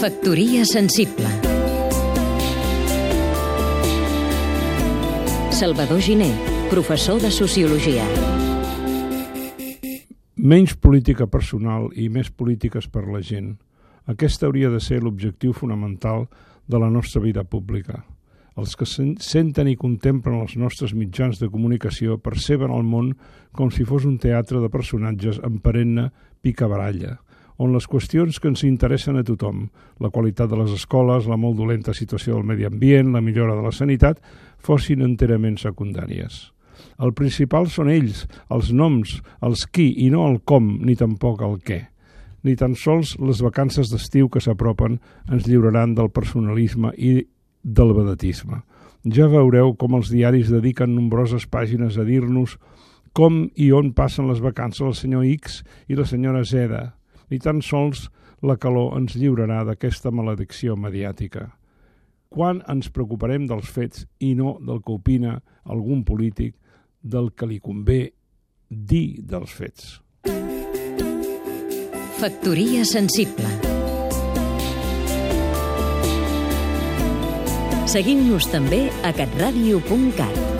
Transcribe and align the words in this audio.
Factoria 0.00 0.64
sensible 0.64 1.26
Salvador 5.50 6.00
Giné, 6.00 6.30
professor 6.70 7.20
de 7.20 7.32
Sociologia 7.32 8.04
Menys 10.36 10.76
política 10.78 11.26
personal 11.26 11.90
i 11.98 12.06
més 12.14 12.30
polítiques 12.30 12.86
per 12.86 13.08
la 13.10 13.18
gent. 13.26 13.56
Aquest 14.06 14.46
hauria 14.46 14.70
de 14.70 14.78
ser 14.78 15.00
l'objectiu 15.02 15.50
fonamental 15.50 16.28
de 16.70 16.78
la 16.78 16.94
nostra 16.94 17.18
vida 17.26 17.42
pública. 17.42 18.04
Els 18.54 18.78
que 18.78 18.86
senten 18.86 19.66
i 19.66 19.74
contemplen 19.74 20.38
els 20.38 20.54
nostres 20.54 20.94
mitjans 20.94 21.42
de 21.42 21.50
comunicació 21.50 22.20
perceben 22.22 22.70
el 22.70 22.86
món 22.86 23.16
com 23.50 23.74
si 23.74 23.82
fos 23.82 24.06
un 24.06 24.20
teatre 24.22 24.62
de 24.62 24.70
personatges 24.70 25.42
en 25.42 25.58
perenne 25.58 26.12
picabaralla, 26.38 27.18
on 27.58 27.74
les 27.74 27.86
qüestions 27.90 28.38
que 28.38 28.48
ens 28.50 28.62
interessen 28.64 29.18
a 29.18 29.24
tothom, 29.26 29.66
la 29.98 30.10
qualitat 30.14 30.50
de 30.50 30.58
les 30.60 30.70
escoles, 30.76 31.26
la 31.26 31.36
molt 31.36 31.58
dolenta 31.58 31.94
situació 31.94 32.36
del 32.36 32.46
medi 32.46 32.66
ambient, 32.68 33.10
la 33.12 33.22
millora 33.24 33.56
de 33.58 33.64
la 33.66 33.74
sanitat, 33.74 34.22
fossin 34.62 35.02
enterament 35.02 35.58
secundàries. 35.58 36.48
El 37.02 37.12
principal 37.18 37.66
són 37.70 37.90
ells, 37.90 38.24
els 38.54 38.70
noms, 38.70 39.18
els 39.42 39.66
qui, 39.66 39.90
i 40.04 40.08
no 40.14 40.26
el 40.30 40.40
com, 40.46 40.76
ni 40.86 40.94
tampoc 40.98 41.42
el 41.42 41.58
què. 41.66 41.80
Ni 42.46 42.54
tan 42.54 42.76
sols 42.78 43.16
les 43.18 43.42
vacances 43.42 43.90
d'estiu 43.90 44.30
que 44.30 44.42
s'apropen 44.42 45.00
ens 45.26 45.46
lliuraran 45.50 45.96
del 45.98 46.10
personalisme 46.14 46.92
i 46.94 47.24
del 47.62 47.94
vedetisme. 47.96 48.62
Ja 49.14 49.26
veureu 49.30 49.74
com 49.78 49.96
els 49.98 50.10
diaris 50.14 50.50
dediquen 50.50 50.94
nombroses 50.94 51.46
pàgines 51.50 51.98
a 51.98 52.06
dir-nos 52.06 52.56
com 53.18 53.48
i 53.58 53.72
on 53.74 53.92
passen 53.96 54.28
les 54.30 54.42
vacances 54.42 54.84
el 54.86 54.94
senyor 54.94 55.26
X 55.26 55.62
i 55.90 55.98
la 55.98 56.06
senyora 56.06 56.44
Z, 56.46 56.97
ni 57.30 57.38
tan 57.38 57.62
sols 57.62 58.08
la 58.42 58.56
calor 58.56 58.96
ens 58.98 59.16
lliurarà 59.18 59.64
d'aquesta 59.66 60.12
maledicció 60.14 60.76
mediàtica. 60.76 61.48
Quan 62.28 62.60
ens 62.68 62.90
preocuparem 62.92 63.46
dels 63.48 63.70
fets 63.72 64.04
i 64.20 64.34
no 64.36 64.58
del 64.60 64.82
que 64.84 64.94
opina 64.94 65.38
algun 65.64 66.04
polític 66.04 66.54
del 67.02 67.32
que 67.32 67.48
li 67.48 67.58
convé 67.60 68.00
dir 68.68 69.22
dels 69.24 69.54
fets? 69.54 69.96
Factoria 72.18 72.84
sensible 72.84 73.48
Seguim-nos 77.88 78.50
també 78.52 78.82
a 79.06 79.14
catradio.cat 79.16 80.57